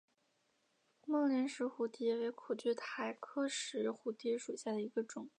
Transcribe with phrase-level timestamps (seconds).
[1.05, 5.29] 孟连石蝴蝶为苦苣苔科石蝴蝶属下的一个种。